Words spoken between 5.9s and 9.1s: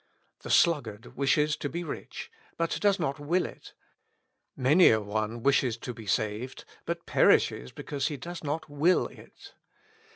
be saved, but perishes because he does not will